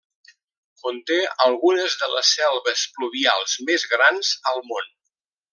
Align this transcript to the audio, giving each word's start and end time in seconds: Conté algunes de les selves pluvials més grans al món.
Conté 0.85 1.17
algunes 1.45 1.99
de 2.03 2.09
les 2.15 2.33
selves 2.39 2.87
pluvials 2.97 3.55
més 3.71 3.89
grans 3.95 4.33
al 4.55 4.67
món. 4.73 4.93